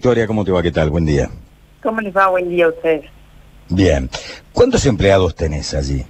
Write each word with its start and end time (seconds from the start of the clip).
Victoria, 0.00 0.28
¿cómo 0.28 0.44
te 0.44 0.52
va? 0.52 0.62
¿Qué 0.62 0.70
tal? 0.70 0.90
Buen 0.90 1.04
día. 1.04 1.28
¿Cómo 1.82 2.00
les 2.00 2.16
va? 2.16 2.28
Buen 2.28 2.48
día 2.50 2.66
a 2.66 2.68
ustedes. 2.68 3.06
Bien. 3.68 4.08
¿Cuántos 4.52 4.86
empleados 4.86 5.34
tenés 5.34 5.74
allí? 5.74 6.06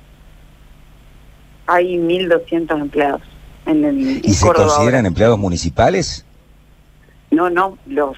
Hay 1.67 1.97
1.200 1.97 2.83
empleados 2.83 3.23
en 3.65 3.87
el 3.87 3.99
¿Y 4.23 4.35
se 4.35 4.53
consideran 4.53 5.07
empleados 5.07 5.39
municipales? 5.39 6.27
No, 7.31 7.49
no. 7.49 7.79
Los 7.87 8.15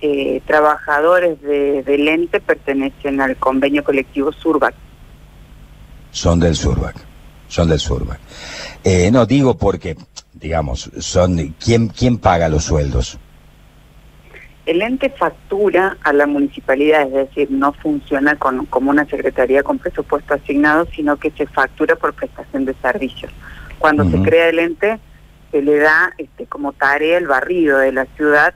eh, 0.00 0.42
trabajadores 0.44 1.40
de, 1.40 1.84
del 1.84 2.08
ente 2.08 2.40
pertenecen 2.40 3.20
al 3.20 3.36
convenio 3.36 3.84
colectivo 3.84 4.32
Surbac. 4.32 4.74
Son 6.10 6.40
del 6.40 6.56
Surbac. 6.56 6.96
Son 7.46 7.68
del 7.68 7.78
Surbac. 7.78 8.18
Eh, 8.82 9.08
no, 9.12 9.24
digo 9.24 9.56
porque, 9.56 9.96
digamos, 10.32 10.90
son 10.98 11.54
¿quién, 11.64 11.86
¿quién 11.90 12.18
paga 12.18 12.48
los 12.48 12.64
sueldos? 12.64 13.20
El 14.64 14.80
ente 14.80 15.10
factura 15.10 15.96
a 16.02 16.12
la 16.12 16.26
municipalidad, 16.26 17.02
es 17.02 17.12
decir, 17.12 17.50
no 17.50 17.72
funciona 17.72 18.36
con, 18.36 18.66
como 18.66 18.90
una 18.90 19.04
secretaría 19.06 19.64
con 19.64 19.78
presupuesto 19.78 20.34
asignado, 20.34 20.86
sino 20.94 21.16
que 21.16 21.32
se 21.32 21.46
factura 21.46 21.96
por 21.96 22.14
prestación 22.14 22.64
de 22.64 22.74
servicios. 22.74 23.32
Cuando 23.80 24.08
se 24.08 24.22
crea 24.22 24.48
el 24.48 24.60
ente, 24.60 25.00
se 25.50 25.62
le 25.62 25.78
da 25.78 26.12
este, 26.16 26.46
como 26.46 26.72
tarea 26.72 27.18
el 27.18 27.26
barrido 27.26 27.78
de 27.78 27.90
la 27.90 28.06
ciudad 28.16 28.54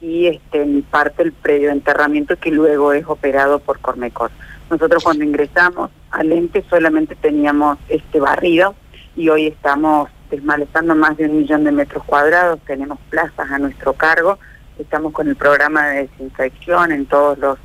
y 0.00 0.26
este, 0.26 0.62
en 0.62 0.82
parte 0.82 1.22
el 1.22 1.32
predio 1.32 1.68
de 1.68 1.74
enterramiento 1.74 2.36
que 2.36 2.50
luego 2.50 2.92
es 2.92 3.06
operado 3.06 3.60
por 3.60 3.78
Cormecor. 3.78 4.32
Nosotros 4.68 5.04
cuando 5.04 5.24
ingresamos 5.24 5.90
al 6.10 6.32
ente 6.32 6.64
solamente 6.68 7.14
teníamos 7.14 7.78
este 7.88 8.18
barrido 8.18 8.74
y 9.14 9.28
hoy 9.28 9.46
estamos 9.46 10.10
desmalezando 10.30 10.94
más 10.94 11.16
de 11.16 11.26
un 11.26 11.38
millón 11.38 11.64
de 11.64 11.72
metros 11.72 12.02
cuadrados, 12.04 12.58
tenemos 12.66 12.98
plazas 13.10 13.50
a 13.50 13.58
nuestro 13.58 13.92
cargo, 13.92 14.38
estamos 14.78 15.12
con 15.12 15.28
el 15.28 15.36
programa 15.36 15.88
de 15.88 16.08
desinfección 16.08 16.92
en 16.92 17.06
todos 17.06 17.38
los 17.38 17.58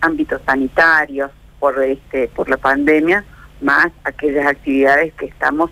ámbitos 0.00 0.40
sanitarios 0.46 1.30
por 1.58 1.82
este 1.82 2.28
por 2.28 2.48
la 2.48 2.56
pandemia, 2.56 3.24
más 3.60 3.88
aquellas 4.04 4.46
actividades 4.46 5.12
que 5.14 5.26
estamos 5.26 5.70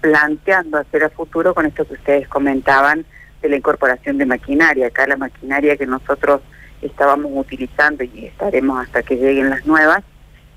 planteando 0.00 0.78
hacer 0.78 1.04
a 1.04 1.10
futuro 1.10 1.54
con 1.54 1.66
esto 1.66 1.86
que 1.86 1.94
ustedes 1.94 2.28
comentaban 2.28 3.04
de 3.42 3.48
la 3.48 3.56
incorporación 3.56 4.18
de 4.18 4.26
maquinaria. 4.26 4.86
Acá 4.86 5.06
la 5.06 5.16
maquinaria 5.16 5.76
que 5.76 5.86
nosotros 5.86 6.40
estábamos 6.80 7.32
utilizando 7.34 8.04
y 8.04 8.26
estaremos 8.26 8.80
hasta 8.80 9.02
que 9.02 9.16
lleguen 9.16 9.50
las 9.50 9.66
nuevas, 9.66 10.02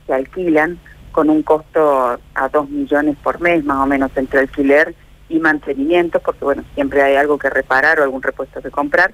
se 0.05 0.13
alquilan 0.13 0.79
con 1.11 1.29
un 1.29 1.43
costo 1.43 2.19
a 2.35 2.49
dos 2.49 2.69
millones 2.69 3.17
por 3.23 3.41
mes, 3.41 3.63
más 3.65 3.77
o 3.77 3.85
menos 3.85 4.11
entre 4.15 4.41
alquiler 4.41 4.93
y 5.27 5.39
mantenimiento, 5.39 6.19
porque 6.19 6.45
bueno, 6.45 6.63
siempre 6.75 7.01
hay 7.01 7.15
algo 7.15 7.37
que 7.37 7.49
reparar 7.49 7.99
o 7.99 8.03
algún 8.03 8.21
repuesto 8.21 8.61
que 8.61 8.71
comprar 8.71 9.13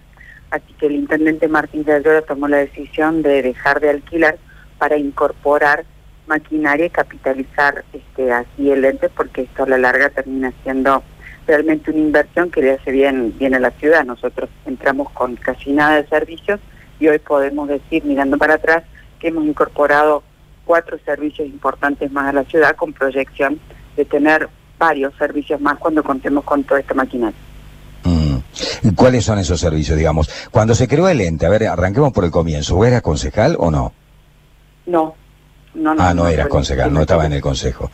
Así 0.56 0.74
que 0.80 0.86
el 0.86 0.94
intendente 0.94 1.50
Martín 1.50 1.84
de 1.84 2.22
tomó 2.22 2.48
la 2.48 2.58
decisión 2.58 3.22
de 3.22 3.42
dejar 3.42 3.82
de 3.82 3.90
alquilar 3.90 4.38
para 4.78 4.96
incorporar 4.96 5.84
maquinaria 6.28 6.86
y 6.86 6.90
capitalizar 6.90 7.84
este, 7.92 8.32
así 8.32 8.72
el 8.72 8.86
ente, 8.86 9.10
porque 9.10 9.42
esto 9.42 9.64
a 9.64 9.68
la 9.68 9.78
larga 9.78 10.10
termina 10.12 10.54
siendo 10.64 11.04
realmente 11.46 11.92
una 11.92 12.00
inversión 12.00 12.52
que 12.52 12.62
le 12.62 12.72
hace 12.72 12.90
bien, 12.90 13.38
bien 13.38 13.54
a 13.54 13.60
la 13.60 13.72
ciudad. 13.72 14.06
Nosotros 14.06 14.50
entramos 14.66 15.10
con 15.12 15.36
casi 15.36 15.74
nada 15.74 16.02
de 16.02 16.08
servicios 16.08 16.62
y 17.02 17.10
hoy 17.10 17.20
podemos 17.20 17.68
decir, 17.68 18.06
mirando 18.06 18.38
para 18.38 18.54
atrás, 18.54 18.84
que 19.20 19.28
hemos 19.28 19.44
incorporado 19.44 20.24
cuatro 20.64 20.98
servicios 21.04 21.50
importantes 21.50 22.10
más 22.14 22.30
a 22.30 22.34
la 22.34 22.46
ciudad 22.46 22.78
con 22.78 22.94
proyección 22.94 23.60
de 23.98 24.06
tener 24.06 24.48
varios 24.78 25.14
servicios 25.16 25.60
más 25.60 25.78
cuando 25.80 26.02
contemos 26.02 26.46
con 26.46 26.64
toda 26.64 26.80
esta 26.80 26.94
maquinaria. 26.94 27.45
¿Cuáles 28.96 29.26
son 29.26 29.40
esos 29.40 29.60
servicios, 29.60 29.98
digamos? 29.98 30.30
Cuando 30.52 30.76
se 30.76 30.88
creó 30.88 31.08
el 31.10 31.22
ente, 31.22 31.46
a 31.46 31.50
ver, 31.50 31.68
arranquemos 31.68 32.14
por 32.14 32.26
el 32.26 32.32
comienzo, 32.32 32.84
¿eras 32.86 33.02
concejal 33.02 33.56
o 33.60 33.72
no? 33.72 33.94
No. 34.86 35.16
No, 35.76 35.94
no, 35.94 36.02
ah, 36.02 36.14
no, 36.14 36.28
eras 36.28 36.48
concejal, 36.48 36.94
no 36.94 37.02
estaba 37.02 37.26
en 37.26 37.34
el 37.34 37.42
consejo. 37.42 37.92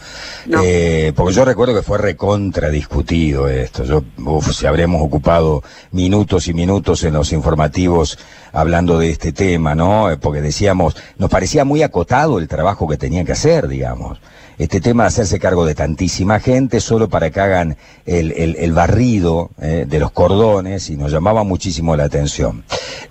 Eh, 0.63 1.13
porque 1.15 1.33
yo 1.33 1.43
recuerdo 1.43 1.73
que 1.73 1.81
fue 1.81 1.97
recontra 1.97 2.69
discutido 2.69 3.47
esto. 3.47 3.83
Yo, 3.83 4.03
uf, 4.23 4.51
si 4.51 4.67
habríamos 4.67 5.01
ocupado 5.01 5.63
minutos 5.91 6.47
y 6.47 6.53
minutos 6.53 7.03
en 7.03 7.13
los 7.13 7.33
informativos 7.33 8.19
hablando 8.53 8.99
de 8.99 9.09
este 9.09 9.31
tema, 9.31 9.73
¿no? 9.73 10.11
Eh, 10.11 10.17
porque 10.17 10.41
decíamos, 10.41 10.95
nos 11.17 11.29
parecía 11.29 11.65
muy 11.65 11.81
acotado 11.81 12.37
el 12.37 12.47
trabajo 12.47 12.87
que 12.87 12.97
tenía 12.97 13.25
que 13.25 13.31
hacer, 13.31 13.67
digamos 13.67 14.19
este 14.61 14.79
tema 14.79 15.03
de 15.03 15.07
hacerse 15.07 15.39
cargo 15.39 15.65
de 15.65 15.73
tantísima 15.73 16.39
gente 16.39 16.81
solo 16.81 17.09
para 17.09 17.31
que 17.31 17.39
hagan 17.39 17.77
el, 18.05 18.31
el, 18.31 18.73
barrido 18.73 19.49
eh, 19.59 19.85
de 19.87 19.99
los 19.99 20.11
cordones 20.11 20.87
y 20.91 20.97
nos 20.97 21.11
llamaba 21.11 21.43
muchísimo 21.43 21.95
la 21.95 22.03
atención. 22.03 22.63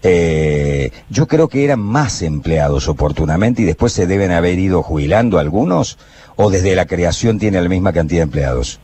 Eh, 0.03 0.91
yo 1.09 1.27
creo 1.27 1.49
que 1.49 1.65
eran 1.65 1.81
más 1.81 2.23
empleados 2.23 2.89
oportunamente 2.89 3.63
y 3.63 3.65
después 3.65 3.93
se 3.93 4.07
deben 4.07 4.33
haber 4.33 4.59
ido 4.59 4.83
jubilando 4.83 5.39
algunos 5.39 5.99
o 6.37 6.51
desde 6.51 6.75
la 6.75 6.87
creación 6.87 7.39
tiene 7.39 7.61
la 7.61 7.69
misma 7.69 7.93
cantidad 7.93 8.21
de 8.21 8.25
empleados. 8.25 8.81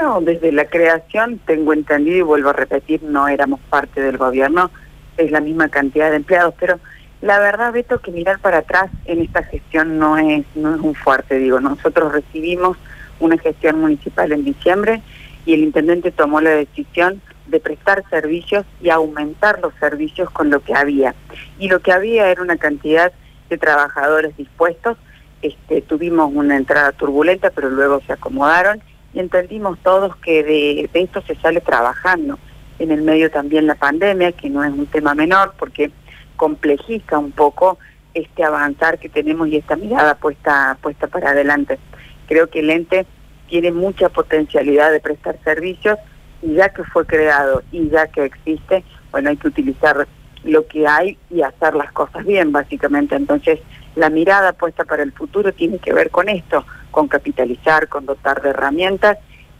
No, 0.00 0.20
desde 0.20 0.50
la 0.52 0.64
creación 0.64 1.40
tengo 1.46 1.72
entendido 1.72 2.18
y 2.18 2.22
vuelvo 2.22 2.50
a 2.50 2.52
repetir, 2.54 3.02
no 3.02 3.28
éramos 3.28 3.60
parte 3.70 4.00
del 4.00 4.18
gobierno, 4.18 4.70
es 5.16 5.30
la 5.30 5.40
misma 5.40 5.68
cantidad 5.68 6.10
de 6.10 6.16
empleados, 6.16 6.54
pero 6.58 6.80
la 7.24 7.38
verdad, 7.38 7.72
Beto, 7.72 8.00
que 8.00 8.10
mirar 8.10 8.38
para 8.38 8.58
atrás 8.58 8.90
en 9.06 9.22
esta 9.22 9.42
gestión 9.44 9.98
no 9.98 10.18
es, 10.18 10.44
no 10.54 10.74
es 10.74 10.80
un 10.82 10.94
fuerte, 10.94 11.38
digo. 11.38 11.58
Nosotros 11.58 12.12
recibimos 12.12 12.76
una 13.18 13.38
gestión 13.38 13.80
municipal 13.80 14.30
en 14.32 14.44
diciembre 14.44 15.00
y 15.46 15.54
el 15.54 15.60
intendente 15.60 16.10
tomó 16.10 16.42
la 16.42 16.50
decisión 16.50 17.22
de 17.46 17.60
prestar 17.60 18.04
servicios 18.10 18.64
y 18.80 18.90
aumentar 18.90 19.60
los 19.60 19.74
servicios 19.80 20.30
con 20.30 20.50
lo 20.50 20.60
que 20.60 20.74
había. 20.74 21.14
Y 21.58 21.68
lo 21.68 21.80
que 21.80 21.92
había 21.92 22.30
era 22.30 22.42
una 22.42 22.56
cantidad 22.56 23.12
de 23.48 23.58
trabajadores 23.58 24.36
dispuestos. 24.36 24.96
Este, 25.42 25.82
tuvimos 25.82 26.30
una 26.34 26.56
entrada 26.56 26.92
turbulenta, 26.92 27.50
pero 27.50 27.68
luego 27.68 28.00
se 28.06 28.14
acomodaron 28.14 28.82
y 29.12 29.20
entendimos 29.20 29.78
todos 29.80 30.16
que 30.16 30.42
de, 30.42 30.90
de 30.92 31.02
esto 31.02 31.22
se 31.22 31.34
sale 31.36 31.60
trabajando. 31.60 32.38
En 32.78 32.90
el 32.90 33.02
medio 33.02 33.30
también 33.30 33.66
la 33.66 33.74
pandemia, 33.74 34.32
que 34.32 34.50
no 34.50 34.64
es 34.64 34.72
un 34.72 34.86
tema 34.86 35.14
menor, 35.14 35.54
porque 35.58 35.90
complejiza 36.36 37.18
un 37.18 37.30
poco 37.30 37.78
este 38.14 38.44
avanzar 38.44 38.98
que 38.98 39.08
tenemos 39.08 39.48
y 39.48 39.56
esta 39.56 39.76
mirada 39.76 40.14
puesta, 40.14 40.78
puesta 40.80 41.06
para 41.06 41.30
adelante. 41.30 41.78
Creo 42.26 42.48
que 42.48 42.60
el 42.60 42.70
ente 42.70 43.06
tiene 43.48 43.70
mucha 43.70 44.08
potencialidad 44.08 44.90
de 44.90 45.00
prestar 45.00 45.38
servicios 45.44 45.98
y 46.44 46.54
ya 46.54 46.68
que 46.68 46.84
fue 46.84 47.06
creado 47.06 47.62
y 47.72 47.88
ya 47.88 48.06
que 48.08 48.26
existe, 48.26 48.84
bueno, 49.10 49.30
hay 49.30 49.36
que 49.36 49.48
utilizar 49.48 50.06
lo 50.44 50.66
que 50.66 50.86
hay 50.86 51.16
y 51.30 51.40
hacer 51.40 51.74
las 51.74 51.90
cosas 51.92 52.24
bien, 52.26 52.52
básicamente. 52.52 53.16
Entonces, 53.16 53.60
la 53.96 54.10
mirada 54.10 54.52
puesta 54.52 54.84
para 54.84 55.02
el 55.02 55.12
futuro 55.12 55.52
tiene 55.52 55.78
que 55.78 55.94
ver 55.94 56.10
con 56.10 56.28
esto, 56.28 56.66
con 56.90 57.08
capitalizar, 57.08 57.88
con 57.88 58.04
dotar 58.04 58.42
de 58.42 58.50
herramientas 58.50 59.16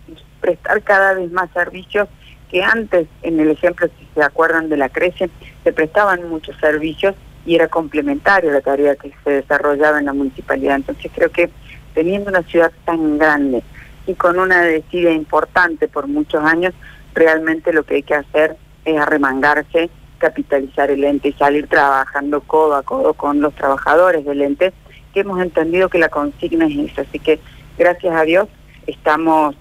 y 0.07 0.15
prestar 0.41 0.83
cada 0.83 1.15
vez 1.15 1.33
más 1.33 1.51
servicios 1.53 2.07
que 2.51 2.63
antes, 2.63 3.09
en 3.23 3.41
el 3.41 3.51
ejemplo, 3.51 3.89
si 3.99 4.07
se 4.15 4.23
acuerdan 4.23 4.69
de 4.69 4.77
la 4.77 4.91
CRECE, 4.91 5.31
se 5.65 5.73
prestaban 5.73 6.29
muchos 6.29 6.57
servicios 6.59 7.15
y 7.47 7.55
era 7.55 7.69
complementario 7.69 8.53
la 8.53 8.61
tarea 8.61 8.95
que 8.97 9.13
se 9.25 9.31
desarrollaba 9.31 9.99
en 9.99 10.05
la 10.05 10.13
municipalidad. 10.13 10.77
Entonces 10.77 11.11
creo 11.15 11.31
que 11.31 11.51
teniendo 11.95 12.31
una 12.31 12.43
ciudad 12.43 12.73
tan 12.85 13.17
grande 13.19 13.63
y 14.07 14.15
con 14.15 14.39
una 14.39 14.63
decida 14.63 15.11
importante 15.11 15.89
por 15.89 16.07
muchos 16.07 16.45
años, 16.45 16.75
realmente 17.15 17.73
lo 17.73 17.85
que 17.85 17.97
hay 17.97 18.03
que 18.03 18.15
hacer 18.15 18.57
es 18.85 18.99
arremangarse, 18.99 19.91
capitalizar 20.19 20.91
el 20.91 21.05
ente 21.05 21.29
y 21.29 21.33
salir 21.33 21.69
trabajando 21.69 22.41
codo 22.43 22.77
a 22.77 22.83
codo 22.83 23.15
con 23.15 23.41
los 23.41 23.55
trabajadores 23.55 24.25
del 24.25 24.43
ente, 24.43 24.73
que 25.13 25.21
hemos 25.21 25.41
entendido 25.41 25.89
que 25.89 25.99
la 25.99 26.09
consigna 26.09 26.67
es 26.67 26.91
esa. 26.91 27.03
Así 27.03 27.19
que 27.19 27.39
gracias 27.79 28.15
a 28.15 28.23
Dios 28.23 28.49
estamos 28.87 29.55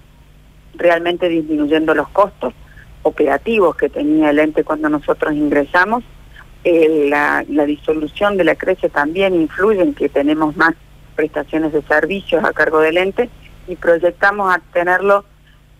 realmente 0.74 1.28
disminuyendo 1.28 1.94
los 1.94 2.08
costos, 2.08 2.52
operativos 3.02 3.76
que 3.76 3.88
tenía 3.88 4.30
el 4.30 4.38
ente 4.38 4.64
cuando 4.64 4.88
nosotros 4.88 5.34
ingresamos. 5.34 6.02
Eh, 6.64 7.08
la, 7.10 7.44
disolución 7.66 8.38
de 8.38 8.44
la 8.44 8.54
CRECE 8.54 8.88
también 8.88 9.34
influye 9.34 9.82
en 9.82 9.94
que 9.94 10.08
tenemos 10.08 10.56
más 10.56 10.74
prestaciones 11.14 11.72
de 11.72 11.82
servicios 11.82 12.42
a 12.42 12.52
cargo 12.52 12.80
del 12.80 12.96
ente 12.96 13.28
y 13.66 13.76
proyectamos 13.76 14.54
a 14.54 14.60
tenerlo 14.72 15.24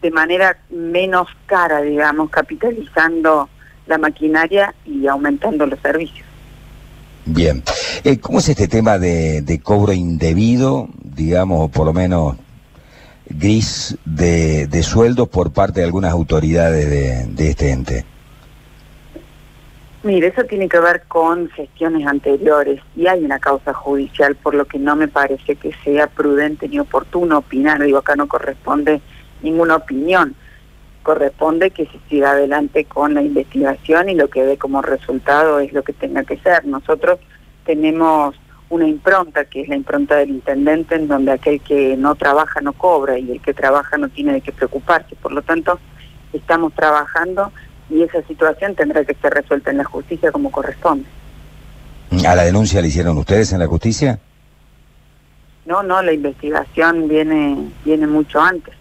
de 0.03 0.11
manera 0.11 0.59
menos 0.71 1.29
cara, 1.47 1.81
digamos, 1.81 2.31
capitalizando 2.31 3.49
la 3.87 3.99
maquinaria 3.99 4.75
y 4.85 5.07
aumentando 5.07 5.67
los 5.67 5.79
servicios. 5.81 6.27
Bien. 7.27 7.63
Eh, 8.05 8.19
¿Cómo 8.19 8.39
es 8.39 8.49
este 8.49 8.69
tema 8.69 8.99
de, 8.99 9.61
cobro 9.63 9.93
indebido, 9.93 10.89
digamos, 11.03 11.65
o 11.65 11.69
por 11.69 11.87
lo 11.87 11.93
menos 11.95 12.37
gris 13.27 13.97
de, 14.05 14.83
sueldos 14.83 15.29
por 15.29 15.53
parte 15.53 15.81
de 15.81 15.87
algunas 15.87 16.13
autoridades 16.13 16.91
de, 16.91 17.27
de 17.27 17.51
este 17.51 17.71
ente? 17.71 18.05
Mire, 20.05 20.27
eso 20.27 20.45
tiene 20.45 20.69
que 20.69 20.79
ver 20.81 21.05
con 21.09 21.49
gestiones 21.49 22.07
anteriores 22.07 22.79
y 22.95 23.07
hay 23.07 23.25
una 23.25 23.39
causa 23.39 23.73
judicial, 23.73 24.37
por 24.37 24.55
lo 24.55 24.67
que 24.67 24.79
no 24.79 24.97
me 24.97 25.09
parece 25.09 25.57
que 25.57 25.73
sea 25.83 26.09
prudente 26.09 26.69
ni 26.69 26.79
oportuno 26.79 27.39
opinar. 27.39 27.83
Digo, 27.83 27.97
acá 27.97 28.15
no 28.15 28.29
corresponde 28.29 29.01
ninguna 29.41 29.77
opinión. 29.77 30.35
corresponde 31.03 31.71
que 31.71 31.87
se 31.87 31.99
siga 32.11 32.33
adelante 32.33 32.85
con 32.85 33.15
la 33.15 33.23
investigación 33.23 34.11
y 34.11 34.15
lo 34.15 34.29
que 34.29 34.45
dé 34.45 34.59
como 34.59 34.83
resultado 34.83 35.59
es 35.61 35.73
lo 35.73 35.83
que 35.83 35.95
tenga 35.95 36.23
que 36.25 36.37
ser. 36.37 36.67
Nosotros 36.67 37.19
tenemos 37.65 38.37
una 38.69 38.87
impronta, 38.87 39.47
que 39.47 39.63
es 39.63 39.69
la 39.69 39.77
impronta 39.77 40.17
del 40.17 40.31
intendente, 40.31 40.97
en 40.97 41.09
donde 41.09 41.33
aquel 41.33 41.63
que 41.63 41.97
no 41.97 42.15
trabaja 42.15 42.61
no 42.61 42.75
cobra 42.75 43.19
y 43.19 43.33
el 43.33 43.41
que 43.41 43.55
trabaja 43.55 43.97
no 43.97 44.11
tiene 44.11 44.35
de 44.35 44.41
qué 44.43 44.53
preocuparse. 44.53 45.17
Por 45.17 45.33
lo 45.33 45.41
tanto, 45.41 45.79
estamos 46.35 46.75
trabajando 46.75 47.53
y 47.91 48.03
esa 48.03 48.23
situación 48.23 48.75
tendrá 48.75 49.05
que 49.05 49.15
ser 49.15 49.35
resuelta 49.35 49.71
en 49.71 49.79
la 49.79 49.85
justicia 49.85 50.33
como 50.33 50.51
corresponde. 50.51 51.07
¿A 52.27 52.35
la 52.35 52.45
denuncia 52.45 52.81
le 52.81 52.89
hicieron 52.89 53.19
ustedes 53.19 53.53
en 53.53 53.59
la 53.59 53.67
justicia? 53.67 54.19
No, 55.67 55.83
no, 55.83 56.03
la 56.03 56.13
investigación 56.13 57.09
viene, 57.09 57.71
viene 57.85 58.07
mucho 58.07 58.41
antes. 58.41 58.75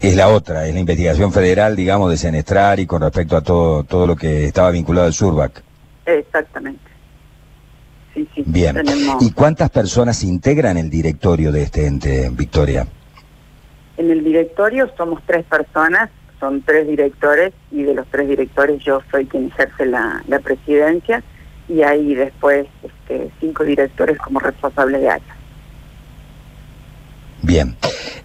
Es 0.00 0.16
la 0.16 0.28
otra, 0.28 0.66
es 0.66 0.74
la 0.74 0.80
investigación 0.80 1.32
federal, 1.32 1.76
digamos, 1.76 2.10
de 2.10 2.16
Senestrar 2.16 2.80
y 2.80 2.86
con 2.86 3.02
respecto 3.02 3.36
a 3.36 3.42
todo, 3.42 3.84
todo 3.84 4.06
lo 4.06 4.16
que 4.16 4.46
estaba 4.46 4.70
vinculado 4.70 5.06
al 5.06 5.14
Surbac. 5.14 5.62
Exactamente. 6.04 6.82
Sí, 8.12 8.28
sí, 8.34 8.42
Bien. 8.46 8.82
¿Y 9.20 9.32
cuántas 9.32 9.70
personas 9.70 10.22
integran 10.22 10.76
el 10.76 10.90
directorio 10.90 11.50
de 11.50 11.62
este 11.62 11.86
ente, 11.86 12.30
Victoria? 12.30 12.86
En 13.96 14.10
el 14.10 14.22
directorio 14.24 14.90
somos 14.96 15.22
tres 15.26 15.44
personas, 15.44 16.10
son 16.44 16.60
tres 16.60 16.86
directores 16.86 17.54
y 17.70 17.84
de 17.84 17.94
los 17.94 18.06
tres 18.08 18.28
directores 18.28 18.84
yo 18.84 19.00
soy 19.10 19.24
quien 19.24 19.46
ejerce 19.46 19.86
la, 19.86 20.22
la 20.28 20.40
presidencia 20.40 21.22
y 21.68 21.80
hay 21.82 22.14
después 22.14 22.66
este, 22.82 23.30
cinco 23.40 23.64
directores 23.64 24.18
como 24.18 24.40
responsables 24.40 25.00
de 25.00 25.08
área. 25.08 25.36
Bien. 27.40 27.76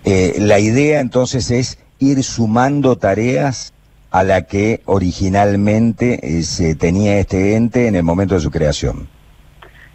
Eh, 0.03 0.35
la 0.39 0.59
idea 0.59 0.99
entonces 0.99 1.49
es 1.49 1.79
ir 1.99 2.21
sumando 2.23 2.97
tareas 2.97 3.73
a 4.11 4.23
la 4.23 4.41
que 4.41 4.81
originalmente 4.85 6.19
eh, 6.21 6.43
se 6.43 6.75
tenía 6.75 7.19
este 7.19 7.55
ente 7.55 7.87
en 7.87 7.95
el 7.95 8.03
momento 8.03 8.35
de 8.35 8.41
su 8.41 8.51
creación. 8.51 9.07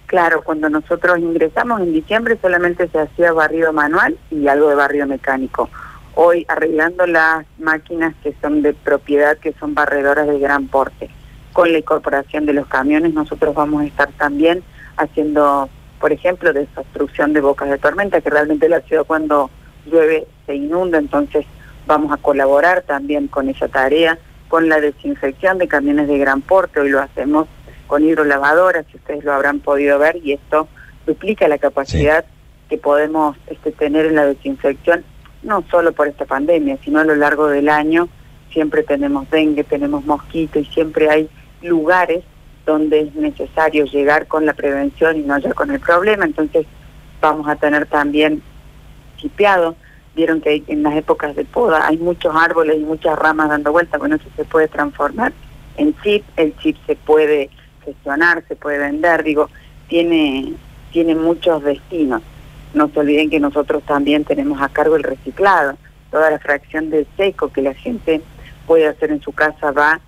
Claro, 0.07 0.43
cuando 0.43 0.71
nosotros 0.71 1.19
ingresamos 1.19 1.83
en 1.83 1.93
diciembre 1.93 2.39
solamente 2.41 2.89
se 2.89 3.01
hacía 3.01 3.33
barrido 3.33 3.73
manual 3.75 4.17
y 4.31 4.49
algo 4.49 4.71
de 4.71 4.77
barrido 4.77 5.07
mecánico. 5.07 5.69
Hoy 6.17 6.45
arreglando 6.49 7.07
las 7.07 7.45
máquinas 7.59 8.15
que 8.23 8.35
son 8.41 8.63
de 8.63 8.73
propiedad, 8.73 9.39
que 9.39 9.53
son 9.55 9.75
barredoras 9.75 10.27
de 10.27 10.39
gran 10.39 10.69
porte. 10.69 11.11
Con 11.53 11.73
la 11.73 11.79
incorporación 11.79 12.47
de 12.47 12.53
los 12.53 12.67
camiones 12.67 13.15
nosotros 13.15 13.55
vamos 13.55 13.83
a 13.83 13.87
estar 13.87 14.11
también 14.13 14.63
haciendo 14.97 15.69
por 16.05 16.13
ejemplo, 16.13 16.53
de 16.53 16.69
obstrucción 16.77 17.33
de 17.33 17.41
bocas 17.41 17.71
de 17.71 17.79
tormenta, 17.79 18.21
que 18.21 18.29
realmente 18.29 18.69
la 18.69 18.83
ciudad 18.83 19.05
cuando 19.07 19.49
llueve 19.87 20.27
se 20.45 20.55
inunda, 20.55 20.99
entonces 20.99 21.47
vamos 21.87 22.13
a 22.13 22.19
colaborar 22.19 22.83
también 22.83 23.27
con 23.27 23.49
esa 23.49 23.69
tarea, 23.69 24.19
con 24.49 24.69
la 24.69 24.81
desinfección 24.81 25.57
de 25.57 25.67
camiones 25.67 26.07
de 26.07 26.19
gran 26.19 26.43
porte, 26.43 26.81
hoy 26.81 26.91
lo 26.91 27.01
hacemos 27.01 27.49
con 27.87 28.05
hidrolavadoras, 28.05 28.85
si 28.91 28.99
ustedes 28.99 29.25
lo 29.25 29.33
habrán 29.33 29.61
podido 29.61 29.99
ver, 29.99 30.17
y 30.17 30.33
esto 30.33 30.69
duplica 31.07 31.49
la 31.49 31.57
capacidad 31.57 32.27
que 32.69 32.77
podemos 32.77 33.39
este, 33.47 33.73
tener 33.73 34.05
en 34.05 34.17
la 34.17 34.27
desinfección, 34.27 35.07
no 35.45 35.65
solo 35.71 35.93
por 35.93 36.09
esta 36.09 36.25
pandemia, 36.25 36.79
sino 36.85 37.01
a 37.01 37.05
lo 37.05 37.15
largo 37.15 37.47
del 37.47 37.69
año, 37.69 38.09
siempre 38.53 38.83
tenemos 38.83 39.31
dengue, 39.31 39.65
tenemos 39.65 40.05
mosquito 40.05 40.59
y 40.59 40.65
siempre 40.65 41.11
hay 41.11 41.29
lugares 41.63 42.25
donde 42.65 43.01
es 43.01 43.15
necesario 43.15 43.85
llegar 43.85 44.27
con 44.27 44.47
la 44.47 44.55
prevención 44.55 45.17
y 45.17 45.21
no 45.21 45.39
ya 45.39 45.53
con 45.53 45.71
el 45.71 45.81
problema. 45.81 46.25
Entonces 46.25 46.67
vamos 47.21 47.47
a 47.49 47.57
tener 47.57 47.87
también 47.87 48.43
chipeado. 49.17 49.77
Vieron 50.15 50.41
que 50.41 50.63
en 50.69 50.83
las 50.83 50.95
épocas 50.95 51.35
de 51.35 51.45
poda 51.45 51.87
hay 51.87 51.99
muchos 51.99 52.35
árboles 52.35 52.77
y 52.77 52.85
muchas 52.85 53.19
ramas 53.19 53.49
dando 53.49 53.73
vuelta. 53.73 53.99
Bueno, 53.99 54.17
eso 54.17 54.29
se 54.37 54.45
puede 54.45 54.69
transformar 54.69 55.33
en 55.77 55.95
chip. 56.03 56.25
El 56.37 56.57
chip 56.59 56.77
se 56.87 56.97
puede 56.97 57.51
gestionar, 57.85 58.45
se 58.49 58.57
puede 58.57 58.79
vender. 58.79 59.25
Digo, 59.25 59.51
tiene, 59.89 60.55
tiene 60.93 61.15
muchos 61.15 61.63
destinos. 61.65 62.23
No 62.75 62.89
se 62.89 63.01
olviden 63.01 63.31
que 63.31 63.41
nosotros 63.41 63.83
también 63.85 64.25
tenemos 64.25 64.61
a 64.61 64.69
cargo 64.69 64.97
el 64.97 65.05
reciclado. 65.05 65.77
Toda 66.11 66.31
la 66.31 66.39
fracción 66.39 66.91
del 66.91 67.07
seco 67.17 67.53
que 67.53 67.63
la 67.63 67.75
gente 67.75 68.21
puede 68.67 68.87
hacer 68.87 69.11
en 69.11 69.23
su 69.23 69.33
casa 69.33 69.71
va 69.71 70.01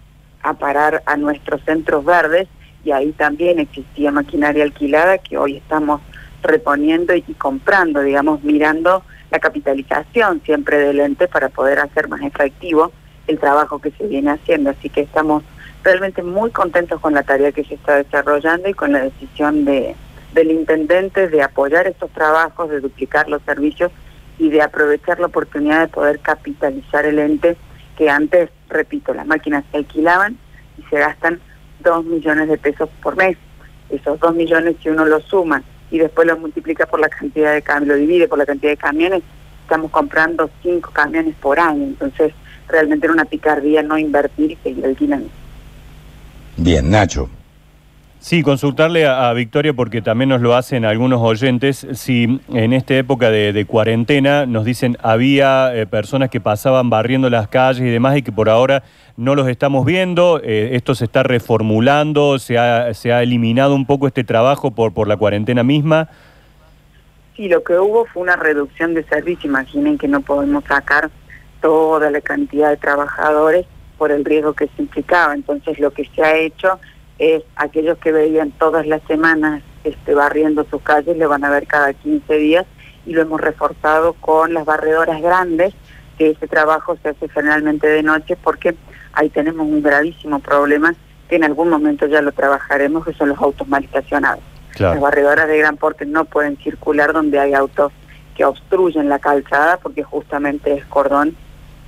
a 0.42 0.54
parar 0.54 1.02
a 1.06 1.16
nuestros 1.16 1.62
centros 1.62 2.04
verdes 2.04 2.48
y 2.84 2.92
ahí 2.92 3.12
también 3.12 3.58
existía 3.58 4.12
maquinaria 4.12 4.62
alquilada 4.64 5.18
que 5.18 5.36
hoy 5.38 5.56
estamos 5.56 6.00
reponiendo 6.42 7.14
y, 7.14 7.22
comprando, 7.34 8.00
digamos, 8.00 8.42
mirando 8.44 9.02
la 9.30 9.40
capitalización 9.40 10.40
siempre 10.44 10.78
del 10.78 11.00
ente 11.00 11.26
para 11.26 11.48
poder 11.48 11.80
hacer 11.80 12.08
más 12.08 12.22
efectivo 12.22 12.92
el 13.26 13.38
trabajo 13.38 13.80
que 13.80 13.90
se 13.90 14.06
viene 14.06 14.30
haciendo. 14.30 14.70
Así 14.70 14.88
que 14.88 15.00
estamos 15.00 15.42
realmente 15.82 16.22
muy 16.22 16.50
contentos 16.50 17.00
con 17.00 17.14
la 17.14 17.24
tarea 17.24 17.52
que 17.52 17.64
se 17.64 17.74
está 17.74 17.96
desarrollando 17.96 18.68
y 18.68 18.74
con 18.74 18.92
la 18.92 19.00
decisión 19.00 19.64
de, 19.64 19.96
del 20.36 20.50
intendente 20.50 21.28
de 21.28 21.42
apoyar 21.42 21.86
estos 21.86 22.10
trabajos, 22.10 22.68
de 22.68 22.80
duplicar 22.80 23.28
los 23.28 23.42
servicios 23.42 23.90
y 24.38 24.50
de 24.50 24.60
aprovechar 24.60 25.18
la 25.18 25.26
oportunidad 25.26 25.80
de 25.80 25.88
poder 25.88 26.20
capitalizar 26.20 27.06
el 27.06 27.18
ente 27.18 27.56
que 27.96 28.10
antes, 28.10 28.50
repito, 28.68 29.14
las 29.14 29.26
máquinas 29.26 29.64
se 29.70 29.78
alquilaban 29.78 30.36
y 30.78 30.82
se 30.90 30.98
gastan 30.98 31.40
dos 31.80 32.04
millones 32.04 32.48
de 32.48 32.58
pesos 32.58 32.90
por 33.02 33.16
mes. 33.16 33.38
Esos 33.88 34.20
dos 34.20 34.34
millones, 34.34 34.76
si 34.82 34.90
uno 34.90 35.06
los 35.06 35.24
suma 35.24 35.62
y 35.90 35.98
después 35.98 36.26
lo 36.26 36.36
multiplica 36.36 36.84
por 36.84 37.00
la 37.00 37.08
cantidad 37.08 37.54
de 37.54 37.62
camiones, 37.62 37.88
lo 37.88 37.96
divide 37.96 38.28
por 38.28 38.38
la 38.38 38.44
cantidad 38.44 38.72
de 38.72 38.76
camiones, 38.76 39.22
estamos 39.62 39.90
comprando 39.90 40.50
cinco 40.62 40.90
camiones 40.92 41.34
por 41.36 41.58
año. 41.58 41.84
Entonces, 41.84 42.34
realmente 42.68 43.06
era 43.06 43.14
una 43.14 43.24
picardía 43.24 43.82
no 43.82 43.96
invertir 43.96 44.50
y 44.52 44.56
seguir 44.56 44.84
alquilando. 44.84 45.30
Bien, 46.58 46.90
Nacho. 46.90 47.30
Sí, 48.26 48.42
consultarle 48.42 49.06
a, 49.06 49.32
Victoria 49.34 49.72
porque 49.72 50.02
también 50.02 50.30
nos 50.30 50.40
lo 50.40 50.56
hacen 50.56 50.84
algunos 50.84 51.22
oyentes. 51.22 51.86
Si 51.92 52.40
en 52.52 52.72
esta 52.72 52.96
época 52.96 53.30
de, 53.30 53.64
cuarentena 53.66 54.46
nos 54.46 54.64
dicen 54.64 54.98
había 55.00 55.72
eh, 55.72 55.86
personas 55.86 56.28
que 56.28 56.40
pasaban 56.40 56.90
barriendo 56.90 57.30
las 57.30 57.46
calles 57.46 57.82
y 57.82 57.88
demás 57.88 58.16
y 58.16 58.22
que 58.22 58.32
por 58.32 58.48
ahora 58.48 58.82
no 59.16 59.36
los 59.36 59.46
estamos 59.46 59.86
viendo, 59.86 60.40
eh, 60.42 60.70
esto 60.72 60.96
se 60.96 61.04
está 61.04 61.22
reformulando, 61.22 62.40
se 62.40 62.58
ha, 62.58 62.92
se 62.94 63.12
ha 63.12 63.22
eliminado 63.22 63.76
un 63.76 63.86
poco 63.86 64.08
este 64.08 64.24
trabajo 64.24 64.72
por, 64.72 64.92
por 64.92 65.06
la 65.06 65.16
cuarentena 65.16 65.62
misma. 65.62 66.08
Sí, 67.36 67.48
lo 67.48 67.62
que 67.62 67.78
hubo 67.78 68.06
fue 68.06 68.24
una 68.24 68.34
reducción 68.34 68.92
de 68.94 69.04
servicio. 69.04 69.48
Imaginen 69.48 69.98
que 69.98 70.08
no 70.08 70.20
podemos 70.20 70.64
sacar 70.64 71.10
toda 71.60 72.10
la 72.10 72.20
cantidad 72.20 72.70
de 72.70 72.76
trabajadores 72.76 73.66
por 73.96 74.10
el 74.10 74.24
riesgo 74.24 74.52
que 74.52 74.66
se 74.66 74.82
implicaba. 74.82 75.32
Entonces 75.32 75.78
lo 75.78 75.92
que 75.92 76.06
se 76.06 76.24
ha 76.24 76.36
hecho 76.36 76.80
es 77.18 77.42
aquellos 77.56 77.98
que 77.98 78.12
veían 78.12 78.50
todas 78.52 78.86
las 78.86 79.02
semanas 79.04 79.62
este, 79.84 80.14
barriendo 80.14 80.64
sus 80.64 80.82
calles, 80.82 81.16
le 81.16 81.26
van 81.26 81.44
a 81.44 81.50
ver 81.50 81.66
cada 81.66 81.92
15 81.92 82.36
días 82.36 82.66
y 83.06 83.12
lo 83.12 83.22
hemos 83.22 83.40
reforzado 83.40 84.14
con 84.14 84.52
las 84.52 84.64
barredoras 84.64 85.22
grandes, 85.22 85.74
que 86.18 86.30
ese 86.30 86.48
trabajo 86.48 86.96
se 87.02 87.10
hace 87.10 87.28
generalmente 87.28 87.86
de 87.86 88.02
noche 88.02 88.36
porque 88.36 88.74
ahí 89.12 89.28
tenemos 89.30 89.66
un 89.66 89.82
gravísimo 89.82 90.40
problema 90.40 90.94
que 91.28 91.36
en 91.36 91.44
algún 91.44 91.68
momento 91.68 92.06
ya 92.06 92.22
lo 92.22 92.32
trabajaremos, 92.32 93.04
que 93.04 93.14
son 93.14 93.30
los 93.30 93.38
autos 93.38 93.66
mal 93.68 93.84
estacionados. 93.84 94.42
Las 94.78 95.00
barredoras 95.00 95.48
de 95.48 95.58
gran 95.58 95.78
porte 95.78 96.04
no 96.04 96.26
pueden 96.26 96.58
circular 96.58 97.12
donde 97.12 97.38
hay 97.38 97.54
autos 97.54 97.92
que 98.36 98.44
obstruyen 98.44 99.08
la 99.08 99.18
calzada 99.18 99.78
porque 99.78 100.02
justamente 100.02 100.74
es 100.74 100.84
cordón 100.84 101.34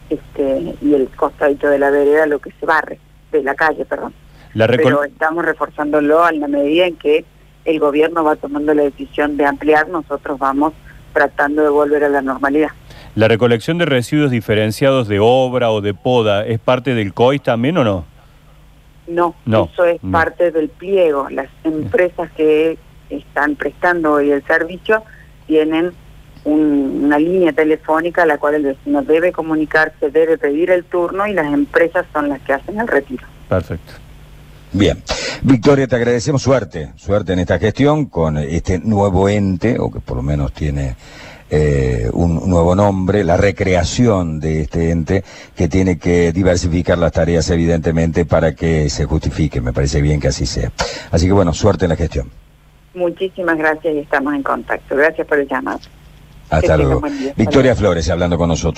este, 0.08 0.74
y 0.80 0.94
el 0.94 1.08
costadito 1.10 1.68
de 1.68 1.78
la 1.78 1.90
vereda 1.90 2.26
lo 2.26 2.38
que 2.38 2.50
se 2.58 2.64
barre, 2.64 2.98
de 3.30 3.42
la 3.42 3.54
calle, 3.54 3.84
perdón. 3.84 4.14
Pero 4.54 5.04
estamos 5.04 5.44
reforzándolo 5.44 6.24
a 6.24 6.32
la 6.32 6.48
medida 6.48 6.86
en 6.86 6.96
que 6.96 7.24
el 7.64 7.80
gobierno 7.80 8.24
va 8.24 8.36
tomando 8.36 8.72
la 8.74 8.82
decisión 8.82 9.36
de 9.36 9.44
ampliar, 9.44 9.88
nosotros 9.88 10.38
vamos 10.38 10.72
tratando 11.12 11.62
de 11.62 11.68
volver 11.68 12.04
a 12.04 12.08
la 12.08 12.22
normalidad. 12.22 12.70
¿La 13.14 13.28
recolección 13.28 13.78
de 13.78 13.84
residuos 13.84 14.30
diferenciados 14.30 15.08
de 15.08 15.18
obra 15.20 15.70
o 15.70 15.80
de 15.80 15.92
poda 15.92 16.46
es 16.46 16.60
parte 16.60 16.94
del 16.94 17.12
COIS 17.12 17.42
también 17.42 17.76
o 17.78 17.84
no? 17.84 18.04
No, 19.06 19.34
eso 19.46 19.84
es 19.84 20.00
parte 20.12 20.50
del 20.50 20.68
pliego. 20.68 21.28
Las 21.30 21.48
empresas 21.64 22.30
que 22.32 22.78
están 23.08 23.56
prestando 23.56 24.12
hoy 24.12 24.30
el 24.30 24.44
servicio 24.44 25.02
tienen 25.46 25.92
una 26.44 27.18
línea 27.18 27.52
telefónica 27.52 28.22
a 28.22 28.26
la 28.26 28.38
cual 28.38 28.54
el 28.54 28.62
vecino 28.64 29.02
debe 29.02 29.32
comunicarse, 29.32 30.10
debe 30.10 30.38
pedir 30.38 30.70
el 30.70 30.84
turno 30.84 31.26
y 31.26 31.32
las 31.32 31.52
empresas 31.52 32.06
son 32.12 32.28
las 32.28 32.40
que 32.42 32.52
hacen 32.52 32.78
el 32.78 32.86
retiro. 32.86 33.26
Perfecto. 33.48 33.94
Bien. 34.72 35.02
Victoria, 35.42 35.86
te 35.86 35.96
agradecemos 35.96 36.42
suerte, 36.42 36.92
suerte 36.96 37.32
en 37.32 37.38
esta 37.38 37.58
gestión 37.58 38.06
con 38.06 38.36
este 38.38 38.78
nuevo 38.78 39.28
ente, 39.28 39.78
o 39.78 39.90
que 39.90 40.00
por 40.00 40.16
lo 40.16 40.22
menos 40.22 40.52
tiene 40.52 40.96
eh, 41.50 42.10
un 42.12 42.48
nuevo 42.48 42.74
nombre, 42.74 43.24
la 43.24 43.36
recreación 43.36 44.40
de 44.40 44.62
este 44.62 44.90
ente, 44.90 45.24
que 45.56 45.68
tiene 45.68 45.98
que 45.98 46.32
diversificar 46.32 46.98
las 46.98 47.12
tareas 47.12 47.48
evidentemente 47.50 48.26
para 48.26 48.54
que 48.54 48.90
se 48.90 49.06
justifique. 49.06 49.60
Me 49.60 49.72
parece 49.72 50.02
bien 50.02 50.20
que 50.20 50.28
así 50.28 50.44
sea. 50.44 50.70
Así 51.10 51.26
que 51.26 51.32
bueno, 51.32 51.54
suerte 51.54 51.86
en 51.86 51.90
la 51.90 51.96
gestión. 51.96 52.30
Muchísimas 52.94 53.56
gracias 53.56 53.94
y 53.94 53.98
estamos 53.98 54.34
en 54.34 54.42
contacto. 54.42 54.96
Gracias 54.96 55.26
por 55.26 55.38
el 55.38 55.48
llamado. 55.48 55.80
Hasta 56.50 56.76
luego. 56.76 57.02
Victoria 57.36 57.74
Flores 57.74 58.08
hablando 58.10 58.38
con 58.38 58.48
nosotros. 58.48 58.76